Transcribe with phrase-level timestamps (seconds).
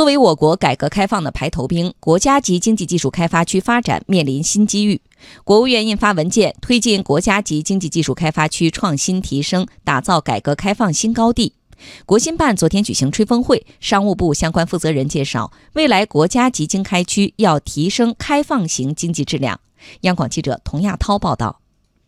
[0.00, 5.02] 作为我国改革开放的排头兵，国家级经济技术开发区发展面临新机遇。
[5.44, 11.52] 国务院印发文件，推进国家级经济技术开发区创新提升，打造改革开放新高地。
[12.06, 19.60] 国新办昨天举行吹风会，商务部相关负责人介绍，未来国家级经开区要提升开放型经济质量。
[20.00, 21.60] 央广记者童亚涛报道。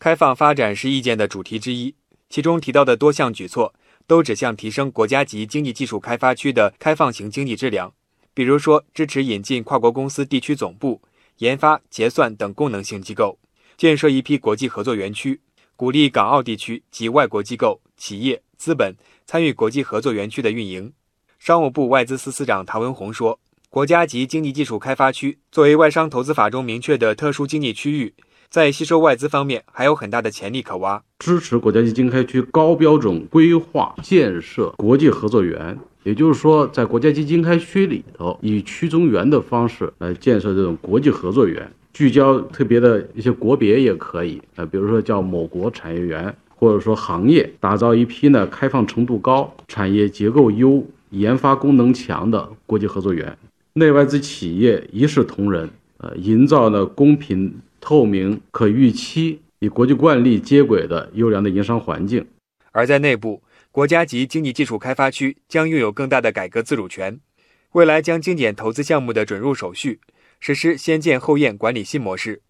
[0.00, 1.94] 开放发展是意见的主题之一，
[2.28, 3.72] 其中提到的多项举措。
[4.06, 7.92] 都指向提升国家级经济技术开发区的开放型经济质量，
[8.32, 11.02] 比如说支持引进跨国公司地区总部、
[11.38, 13.38] 研发、结算等功能性机构，
[13.76, 15.40] 建设一批国际合作园区，
[15.74, 18.94] 鼓励港澳地区及外国机构、企业、资本
[19.26, 20.92] 参与国际合作园区的运营。
[21.38, 23.38] 商务部外资司司长唐文宏说，
[23.68, 28.14] 国家级经济技术开发区作为外商投资法中明确的特殊经济区域。
[28.56, 53.36] 在吸收外资方面还有很大的潜力可挖，支持国家级经开区高标准规划建设国际合作园，也就是说，在国家级经开区里头，以区中园的方式来建设这种国际合作园，聚焦特别的一些国别也可以，啊，比如说叫某国产业园，或者说行业，打造一批呢开放程度高、产业结构优、研发功能强的国际合作园，
[53.74, 57.60] 内外资企业一视同仁，呃，营造呢公平。
[57.78, 62.26] 透明、可预期、与国际惯例接轨的优良的营商环境。
[62.72, 67.20] 而在内部，国家级经济技术开发区将拥有更大的改革自主权，
[67.72, 70.00] 未来将精简投资项目的准入手续，
[70.40, 72.42] 实施先建后验管理新模式。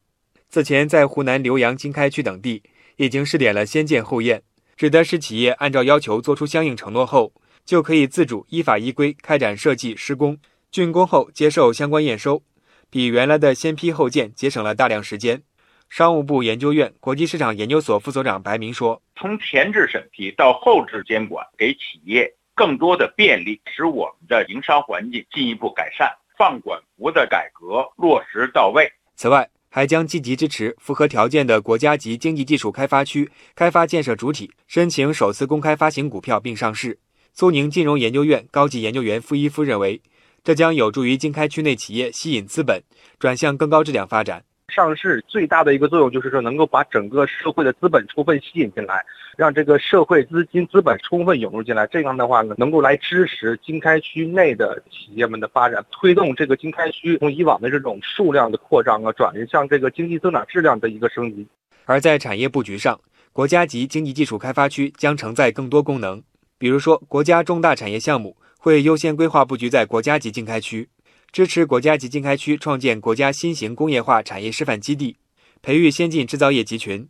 [0.48, 2.62] 此前，在湖南浏阳经开区等地
[2.96, 4.42] 已经试点了先建后验，
[4.74, 7.34] 指的是企业按照要求做出相应承诺后，
[7.66, 10.38] 就可以自主依法依规开展设计施工，
[10.72, 12.42] 竣工后接受相关验收。
[12.90, 15.42] 比原来的先批后建节省了大量时间。
[15.88, 26.10] 商务部研究院国际市场研究所副所长白明说：“从前置审批到后置监管，给企业更多的便利，使我们的营商环境进一步改善。
[26.36, 28.90] 放管服的改革落实到位。
[29.14, 36.98] 此外，还将积极支持符合条件的国家级经济技术开发区开发建设主体申请首次公开发行股票并上市。”
[37.32, 40.02] 苏宁金融研究院高级研究员傅一夫认为。
[40.46, 42.80] 这将有助于经开区内企业吸引资本，
[43.18, 44.44] 转向更高质量发展。
[44.68, 49.04] 上市最大的一个作用就是说，能够把整个社会的资本充分吸引进来，
[49.36, 51.84] 让这个社会资金资本充分涌入进来。
[51.88, 61.44] 这样的话呢，能够来支持经开区内的企业们的发展，推动这个经开区从以往的这种数量的扩张啊，转向这个经济增长质量的一个升级。
[61.86, 63.00] 而在产业布局上，
[63.32, 66.22] 国家级经济技术开发区将承载更多功能，
[66.56, 68.36] 比如说国家重大产业项目。
[68.66, 70.88] 会优先规划布局在国家级经开区，
[71.30, 75.18] 支持国家级经开区创建国家新型工业化产业示范基地，
[75.62, 77.08] 培育先进制造业集群。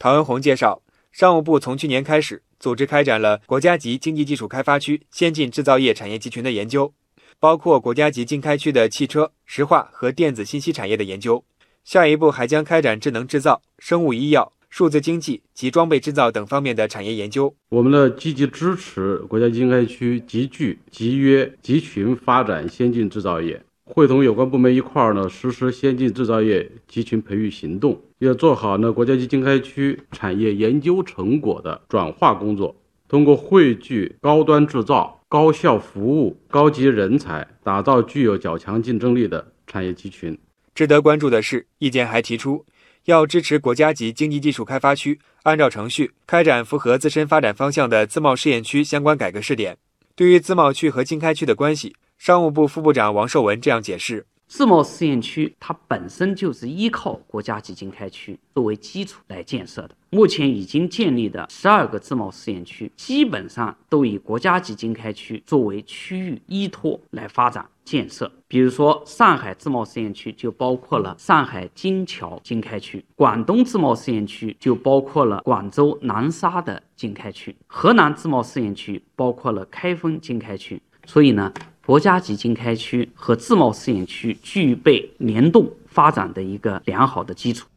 [0.00, 6.92] 陶文红介绍，商务部从去年开始组织开展了国家级经济技术开发区先进制造业产业集群的研究，
[7.38, 11.44] 包括国家级经开区的汽车、石化和电子信息产业的研究。
[11.84, 14.52] 下一步还将开展智能制造、生物医药。
[14.76, 32.76] 数字经济及装备制造等方面的产业研究，我们呢积极支持国家经开区集聚、集约、集群发展先进制造业，会同有关部门一块儿呢实施先进制造业集群培育行动，要做好呢国家级经开区产业研究成果的转化工作，
[33.08, 40.36] 通过汇聚高端制造、高效服务、高级人才，打造具有较强竞争力的产业集群。
[40.74, 42.66] 值得关注的是，意见还提出。
[43.06, 49.76] 要支持国家级经济技术开发区按照程序开展符合自身发展方向的自贸试验区相关改革试点。
[50.16, 54.26] 对于自贸区和经开区的关系，商务部副部长王受文这样解释。
[54.46, 59.90] 自贸试验区它本身就是依靠国家级经开区作为基础来建设的。
[60.10, 68.30] 目前已经建立的十二个自贸试验区，基本上都以国家级经开区作为区域依托来发展建设。
[68.48, 80.80] 比如说，上海自贸试验区就包括了上海金桥经开区；广东自贸试验区就包括了广州南沙的经开区；河南自贸试验区包括了开封经开区。
[81.04, 81.52] 所以呢。
[81.86, 87.68] 国家级经开区和自贸试验区具备联动发展的一个良好的基础。